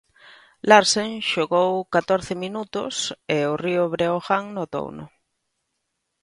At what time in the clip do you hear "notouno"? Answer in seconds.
4.57-5.05